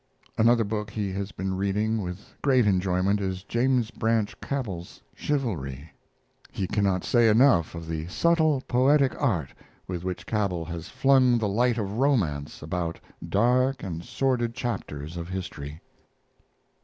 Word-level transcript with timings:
Another 0.35 0.63
book 0.63 0.89
he 0.89 1.11
has 1.11 1.31
been 1.31 1.53
reading 1.53 2.01
with 2.01 2.33
great 2.41 2.65
enjoyment 2.65 3.21
is 3.21 3.43
James 3.43 3.91
Branch 3.91 4.33
Cabell's 4.41 4.99
Chivalry. 5.13 5.91
He 6.51 6.65
cannot 6.65 7.03
say 7.03 7.29
enough 7.29 7.75
of 7.75 7.87
the 7.87 8.07
subtle 8.07 8.61
poetic 8.67 9.13
art 9.21 9.53
with 9.87 10.03
which 10.03 10.25
Cabell 10.25 10.65
has 10.65 10.89
flung 10.89 11.37
the 11.37 11.47
light 11.47 11.77
of 11.77 11.99
romance 11.99 12.63
about 12.63 12.99
dark 13.29 13.83
and 13.83 14.03
sordid 14.03 14.55
chapters 14.55 15.17
of 15.17 15.29
history. 15.29 15.79